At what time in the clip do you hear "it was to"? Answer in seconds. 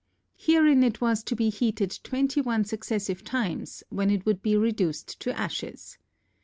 0.81-1.35